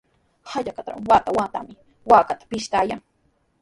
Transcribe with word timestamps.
Hallqatraw 0.53 0.99
wata-watami 1.11 1.73
waakata 2.11 2.43
pishtayan. 2.49 3.01